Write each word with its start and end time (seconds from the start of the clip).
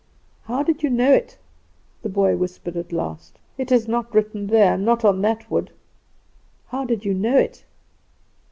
"How 0.45 0.63
did 0.63 0.81
you 0.81 0.89
know 0.89 1.13
it?" 1.13 1.37
the 2.01 2.09
boy 2.09 2.35
whispered 2.35 2.75
at 2.75 2.91
last. 2.91 3.37
"It 3.59 3.71
is 3.71 3.87
not 3.87 4.11
written 4.15 4.47
there 4.47 4.75
not 4.75 5.05
on 5.05 5.21
that 5.21 5.51
wood. 5.51 5.69
How 6.69 6.85
did 6.85 7.05
you 7.05 7.13
know 7.13 7.37
it?" 7.37 7.65